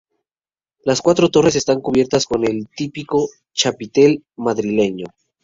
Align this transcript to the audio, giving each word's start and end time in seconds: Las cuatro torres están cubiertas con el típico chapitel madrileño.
Las 0.83 0.99
cuatro 0.99 1.29
torres 1.29 1.55
están 1.55 1.79
cubiertas 1.79 2.25
con 2.25 2.43
el 2.43 2.67
típico 2.75 3.29
chapitel 3.53 4.25
madrileño. 4.35 5.05